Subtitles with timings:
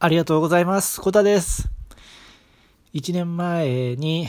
[0.00, 1.00] ありがとうございます。
[1.00, 1.68] コタです。
[2.94, 4.28] 1年前に、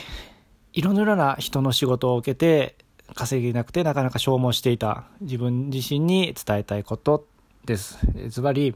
[0.73, 2.75] いろいろな人の仕事を受けて、
[3.13, 7.27] 稼げなくてなかなか消耗していた自分自身に伝えたいこと
[7.65, 7.99] です。
[8.29, 8.75] ズバリ、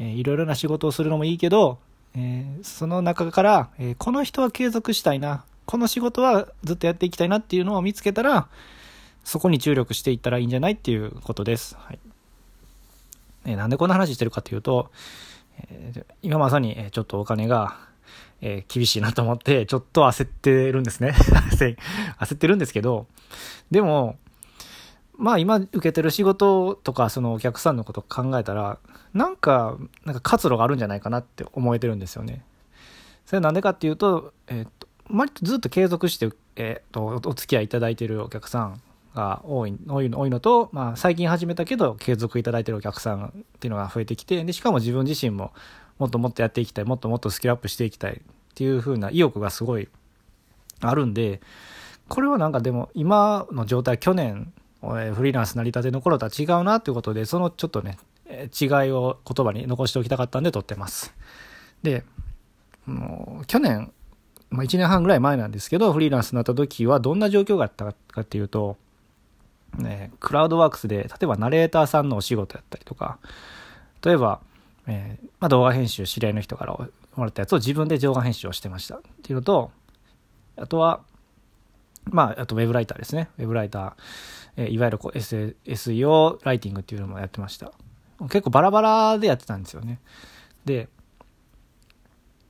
[0.00, 1.78] いろいろな仕事をするのもいいけど、
[2.16, 8.48] えーその中から、えーこの人は継続したいな、この仕事はずっとやっていきたいなっていうのを見つけたら、
[9.22, 11.76] そこに注力していったらいいんじゃないっていうことです。
[11.78, 12.00] はい。
[13.44, 14.90] えーなんでこんな話してるかというと、
[15.68, 17.78] えー今まさにえちょっとお金が、
[18.40, 21.12] えー厳しいなと思って、ちょっと焦ってるんですね。
[22.20, 23.06] 焦ってるんですけど、
[23.70, 24.18] でも、
[25.16, 28.78] まあ今受けてる仕事とかそのお客さんのことを考えたら、
[29.12, 32.44] なんか、なんか活路があるんじゃないかなって思えてるんですよね。
[33.26, 38.82] それなんでかっていうと、えーっと、割とずっと継続して、えーっと、お付き合いいただいてるお客さん
[39.14, 45.52] が多い、多いのと、まあ最近始めたけど継続いただいてるお客さんっていうのが増えてきて、で、しかも自分自身も
[45.98, 48.20] もっともっとやっていきたい、もっともっとスキルアップしていきたいっ
[48.54, 49.88] ていう風な意欲がすごい
[50.80, 51.40] あるんで、
[52.08, 57.98] これはなんかでも今の状態、去年、フリーランス成り立ての頃とは違うなっていうことで、そのちょっとね、
[58.28, 61.14] 違いを言葉に残しておきたかったんで撮ってます。
[61.82, 62.04] で、
[62.86, 63.92] もう去年、
[64.50, 68.76] まあ、1年半ぐらい前なんですけど、フリーランスになった時はどんな状況があったかっていうと、
[69.78, 73.18] ね、クラウドワークスで、例えばナレーターさんのお仕事やったりとか、
[74.04, 74.40] 例えば、
[74.86, 79.70] えーまあ、動画編集、知り合いの人からもらったやつを自分で動画編集をしてましたっていうのと、
[80.56, 81.00] あとは、
[82.04, 83.28] まあ、あとウェブライターですね。
[83.38, 83.92] ウェブライター、
[84.56, 87.72] えーいわゆるこう SEO ライティングっていうのもやってました。
[88.22, 90.00] 結構バラバラでやってたんですよね。
[90.64, 90.88] で、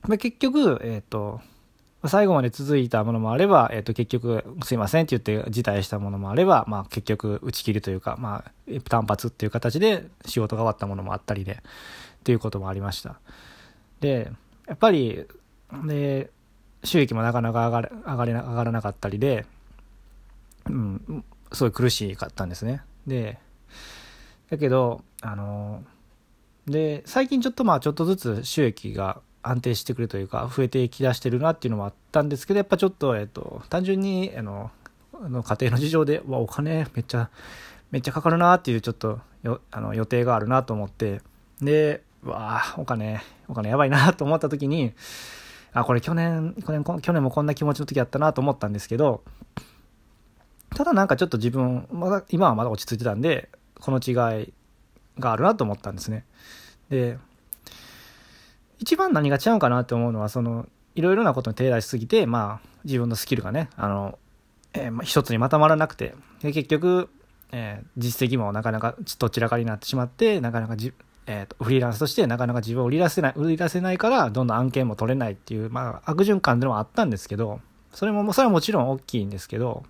[0.03, 1.41] まあ、結局、えっ、と、
[2.05, 11.57] 最後まで続いたものもあれば、えっ、と、結局、すいませんって言って辞退したものもあれば、まあ、結局、打ち切りというか、まあ、単発っていう形で仕事が終わったものもあったりで、っ
[12.23, 13.19] ていうこともありました。
[13.99, 14.31] で、
[14.67, 15.25] やっぱり、
[15.85, 16.31] で、
[16.83, 19.45] 収益もなかなか上がれ上がれな上がらなかったりで、
[20.67, 22.81] うん、すごい苦しかったんですね。
[23.05, 23.37] で、
[24.49, 25.83] だけど、あの、
[26.65, 34.71] で、最近ちょっとまあちょっとずつ収益が安定してくるというか、増えてきだしてるなっていうのもあったんですけど、やっぱちょっと、えっと、単純に、あの、
[35.13, 37.29] 家庭の事情で、わ、お金めっちゃ、
[37.91, 41.21] めっちゃかかるなっていうちょっとよあの予定があるなと思って、
[41.61, 44.93] で、わあ、お金、お金やばいなと思った時に、
[45.73, 49.23] あ、これ去年、去年、去年もこんな気持ちの時あったなと思ったんですけど、
[50.75, 54.53] ただなんかちょっと自分、まだ、今はまだ落ち着いてたんで、この違い
[55.19, 56.25] があるなと思ったんですね。
[56.89, 57.17] で、
[58.81, 64.17] 一番何が違うかなって思うのは、その、いろいろなことに手出しすぎて、まあ、自分のスキルがね、あの、
[64.73, 67.09] えーまあ一つにまとまらなくて、で結局、
[67.51, 70.93] えー実績もなかなかどちらかになってしまって、なかなかじ、
[71.27, 77.59] えーとフリーランスとしてなかなか自分を売り出せない、売り出せないから、どんどん案件も取れないっていう、まあ、悪循環でもあったんですけど、
[77.93, 79.83] それも、それはもちろん大きいんですけど、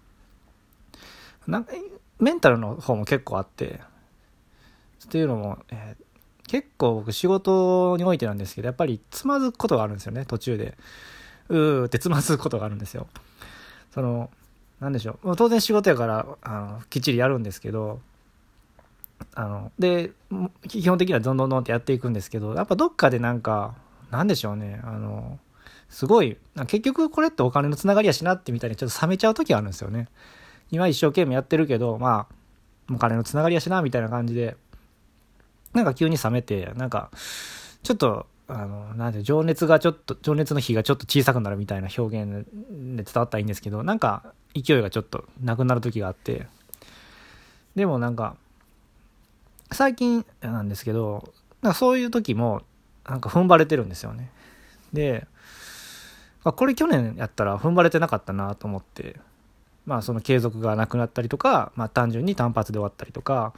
[1.48, 1.74] なんか、
[2.20, 3.80] メンタルの方も結構あって、
[5.06, 6.11] っていうのも、えー
[6.52, 10.78] 結構僕仕事においてなんですけど、やっぱりつまずくことがあるんですよね、途中で。
[11.48, 13.08] うーってつまずくことがあるんですよ。
[13.94, 14.30] その、
[14.82, 15.38] なんでしょう。
[15.38, 18.02] 当然仕事やから、あの、きっちりやるんですけど、
[19.34, 20.12] あの、で、
[20.68, 23.74] 基本的にはどんどんどんってやっていくんですけど、やっぱどっかでなんか、
[24.10, 25.40] なんでしょうね、あの、
[25.88, 26.36] すごい、
[26.68, 30.10] 結局これってお金のつながりやしなってみたいにちょっと冷めちゃう時があるんですよね。
[30.70, 34.58] 今一生懸命やってるけど、まあ、お金のつながりやしな、みたいな感じで、
[35.74, 37.12] なんか急に冷めて、なんか、
[37.84, 42.46] ちょっと、あの、なんで、情熱がちょっと、情熱の火がちょっと小さくなるみたいな表現
[42.96, 46.48] で伝わったらいいんですけど、なんか、勢いがちょっとなくなる時があって、
[47.76, 48.36] でもなんか、
[49.72, 52.64] 最近なんですけど、なんかそういう時も、
[53.08, 54.30] なんか踏ん張れてるんですよね。
[54.92, 55.28] で、
[56.44, 59.20] これ去年やったら踏ん張れてなかったなと思って、
[59.86, 63.54] まあその継続がなくなったりとか、まあ単純に単発で終わったりとか、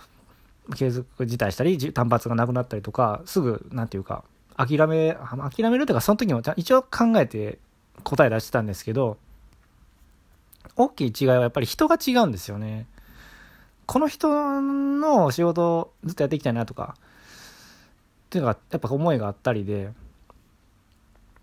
[0.76, 4.24] 継続辞退したり、単発がなくなったりとか、すぐ、なんていうか、
[4.56, 7.60] 諦め、諦めるというか、その時も一応考えて
[8.04, 9.18] 答え出してたんですけど、
[10.76, 12.88] 大きい違いはやっぱり人が違うんですよね。
[13.86, 19.92] この人の仕事をずっとやっていきたいなとか、っていうのがやっぱ思いがあったりで、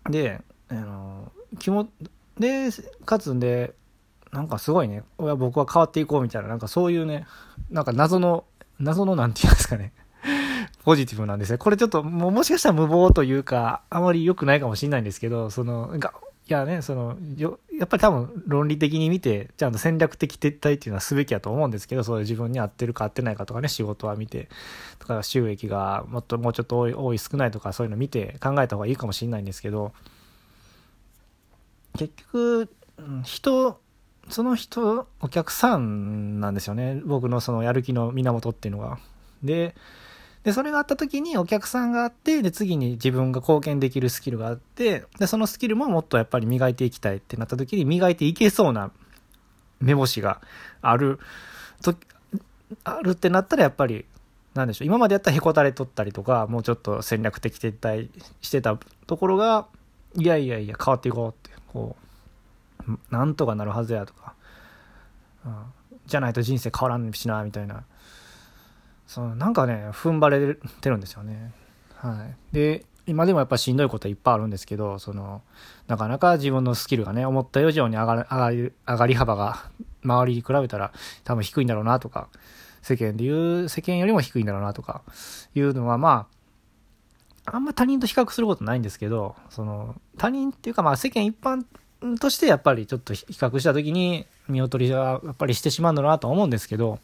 [0.09, 1.89] で、あの、気も、
[2.39, 2.69] で、
[3.05, 3.73] かつんで、
[4.31, 7.25] なんかすごいね、いや僕は変わっていこうみたいな、なんかそういうね、
[7.69, 8.45] なんか謎の、
[8.81, 9.93] 謎のなんていうんですかね、
[10.83, 11.57] ポジティブなんですね。
[11.57, 16.13] これちょっと、ももしかしたら無謀というか、あまり良くないかもしれないんですけど、その、が、
[16.47, 24.49] いやね、その、よやっぱり多分論理的に見て、ちゃんと戦略的撤退っていうのはすべきやと思うんですけど、そういう自分に合ってるか合ってないかとかね、仕事は見て、
[24.99, 29.93] とか収益がもっともうちょっと多い、多い少ないとかそういうの見て考えた方がいいかもしれないんですけど、
[31.97, 32.69] 結局、
[33.23, 33.79] 人、
[34.29, 37.01] その人、お客さんなんですよね。
[37.05, 38.99] 僕のそのやる気の源っていうのが。
[39.43, 39.75] で、
[40.43, 48.91] で、それがあった時にお客さんがあって、で、次に自分が貢献できるスキルがあって、で、そのスキルももっとやっぱり磨いていきたいってなった時に、磨いていけそうな
[49.79, 50.41] 目星が
[50.81, 51.19] ある、
[51.83, 51.95] と、
[52.83, 54.05] あるってなったらやっぱり、
[54.55, 58.09] なんでしょう、今までやったらへこたれとったりとか、もうちょっと戦略的撤退
[58.41, 59.67] してたところが、
[60.15, 62.10] いやいやいや、変わっていこうって、こう、
[63.09, 64.33] なんとかなるはずやとか、
[65.45, 65.65] うん、
[66.05, 67.83] じゃないと人生変わらんしな、みたいな。
[69.07, 71.51] そのなんかね、踏ん張れてるんですよね。
[71.95, 72.55] はい。
[72.55, 75.41] で、今でもやっぱしんどいことはいっぱいあるんですけど、その、
[75.87, 79.69] なかなか自分のスキルがね、思った以上に上が、上がり、上がり幅が
[80.03, 80.93] 周りに比べたら
[81.23, 82.29] 多分低いんだろうなとか、
[82.81, 85.01] 世間で言う、世間よりも低いんだろうなとか、
[85.55, 86.27] いうのはま
[87.45, 91.65] あ、あんま他人と比較することないんですけど、その、他人っていうかまあ世間一般
[92.19, 96.99] としてやっぱりちょっと比較した時に見劣りはやっぱりしてしまうんだなと思うんですけど、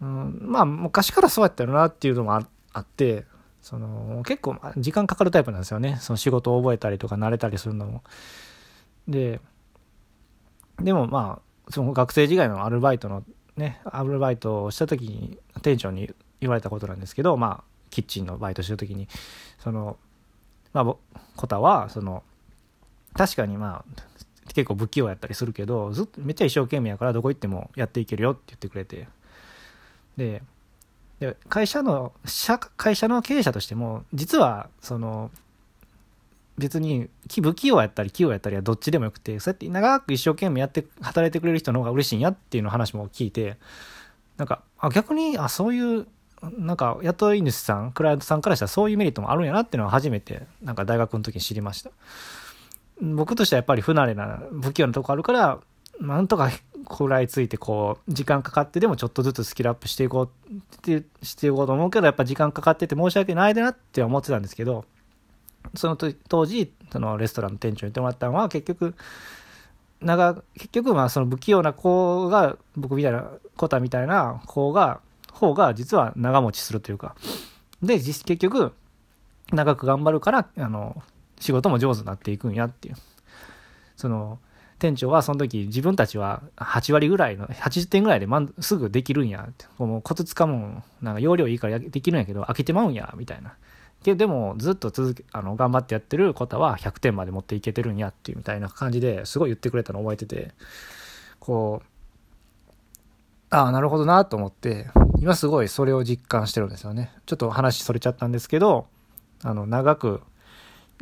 [0.00, 2.40] うん、まあ昔からそうやったよなっていうのもあ
[2.78, 3.24] って
[3.60, 8.02] その結構時間かかるタイプなんですよねその仕事を覚えたりとか慣れたりするのも。
[9.08, 9.40] で
[10.80, 13.24] でもまあその学生時代のアルバイトの
[13.56, 16.10] ねアルバイトをした時に店長に
[16.40, 19.06] 言われたことなんですけどまあキッチンのバイトしてる時に
[19.58, 19.96] その
[20.72, 22.22] まあコタはその
[23.14, 24.02] 確かにまあ
[24.54, 29.08] 結構不器用やったりするけどずっとめっちゃ一生懸命やからどこ行ってもやっていけるよって言ってくれて。
[30.16, 30.42] で
[31.20, 35.30] で会社の社会社の経営者としても実はその
[36.58, 37.08] 別に
[37.42, 43.56] 不器用やったり器用やったりはどっちでもよくてそうやって長く一生懸命やって働いてくれる人の方が嬉しいんやっていうの話も聞いて
[44.36, 46.06] なんかあ逆にあそういう
[46.58, 51.90] なんか雇い主さんクライアントさんからしたらそういうメリットもあるんやなっていうのは初めてなんか大学の時に知りました。
[53.00, 55.58] 僕としてはやっぱり不慣れな不器用なとこあるから
[56.00, 56.50] なんとか
[56.90, 64.84] 食らいついてこう時間かかってでもちょっとずつスキルアップしていこうってしていこうと思うけどやっぱ時間かかってて申し訳ないでなって思ってたんですけど
[65.74, 68.94] その当時そのレストランの店長に言ってもらったのは結局
[70.00, 75.00] 長結局まあその不器用な子が僕みたいなコタみたいな子が
[75.30, 77.14] 方が実は長持ちするというか。
[77.82, 78.72] で結局
[79.52, 81.02] 長く頑張るからあの
[81.42, 82.94] 仕事も上手になっていくんやっていう
[83.96, 84.38] その
[84.82, 88.26] 店長はその時自分たちは8割ぐらいの、80点ぐらいで
[88.58, 89.66] すぐできるんやって。
[89.78, 93.54] もうコツつかむん、なんか容量いいからできるんやけど、飽きてまうんや、みたいな。
[94.02, 100.50] ででもずっと続け、あの、頑張ってやってることは100点まで持っていけてるんやっていうみたいな感じですごい言ってくれたのを覚えてて、
[101.38, 101.86] こう、
[103.50, 104.88] ああ、なるほどなと思って、
[105.20, 107.12] 今すごいそれを実感してるんですよね。
[107.26, 108.88] ちょっと話それちゃったんですけど、
[109.44, 110.22] あの、長く、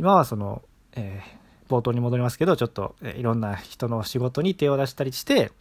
[0.00, 0.62] 今はその、
[0.94, 5.52] えー冒頭に戻りますけど、ちょっと、えいろんな人の仕事に手を出したりして、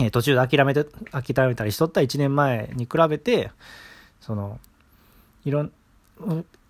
[0.00, 3.50] え途中で諦めて、諦めたりしとった1年前に比べて、
[4.22, 4.58] その、
[5.44, 5.72] いろん、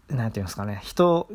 [0.08, 1.28] なんていうんですかね、人、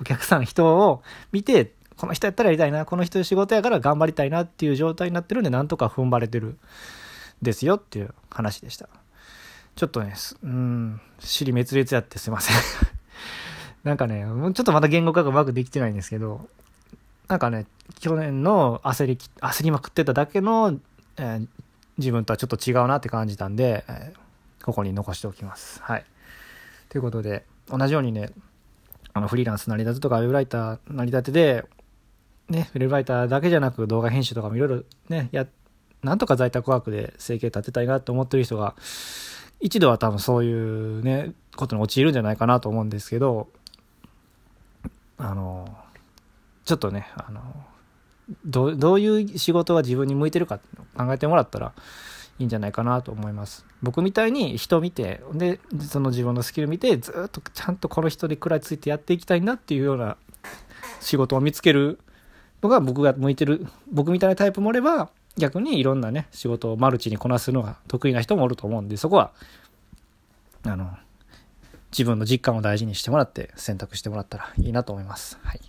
[0.00, 6.58] お客さん、人を見て、この人やったらやりたいな、この人仕事やから頑張りたいなっていう状態になってるんで、なんとか踏ん張れてる
[7.40, 8.88] ですよっていう話でした。
[9.76, 12.56] ちょっとね、うん、尻滅裂やってすいません
[13.84, 16.48] なんかね、もうちょっとまた言語化がうまくできてないんですけど、
[17.28, 17.66] なんかね、
[18.00, 20.78] 去年の焦り、焦りまくってただけの、
[21.18, 21.48] えー、
[21.98, 25.82] 自分とはちょっと違うなって感じたんで、えー、ここに残しておきます。
[25.82, 26.04] はい。
[26.88, 28.30] ということで、同じようにね、
[29.12, 31.64] あの、フリーランス成り立てとか、ウェブライター成り立てで、
[32.48, 35.46] ね、ウェブライターだけじゃなく動画編集とかもいろいろね、や、
[36.02, 38.74] なんとか在宅ワークで生計立てたいなと思ってる人が、
[39.60, 43.48] 一度は多分そういうね、ことに陥るんじゃないかなと思うんですけど、
[45.24, 45.66] あの、
[46.66, 47.40] ちょっとね、あの、
[48.44, 50.60] どどういう仕事が自分に向いてるか
[50.96, 51.72] 考えてもらったら
[52.38, 53.64] いいんじゃないかなと思います。
[53.82, 60.18] 僕みたいに人見て、で、その自分のスキル見て、ずっとちゃんとこの人で食らいついてやっていきたいなっていうような
[61.00, 61.98] 仕事を見つける
[62.62, 69.32] のが僕が向いてる、僕みたいなタイプもおれば、逆にいろんなね、仕事をマルチにこなすのが得意な人もおると思うんで、そこは、
[70.64, 70.90] あの、
[71.96, 75.38] 自分の実感を大事にしてもらって選択してもらったらいいなと思います。
[75.44, 75.60] はい。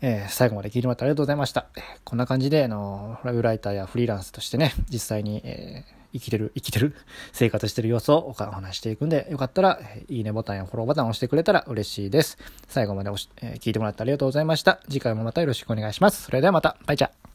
[0.00, 1.66] えー、最後まで聞いてもらってありがとうございました。
[2.04, 6.94] こんな感じで、あの、ライブライターやフリーランスとしてね、実際に、えー、生きてる、生きてる、
[7.32, 12.38] 生活してる様子をお話していくんで、よかったら、いいねボタンやフォローボタンを押してくれたら嬉しいです。
[12.68, 14.80] 最後までおし、えー、聞いてもらってありがとうございました。
[14.88, 16.22] 次回もまたよろしくお願いします。
[16.22, 17.33] それではまた、バイチャ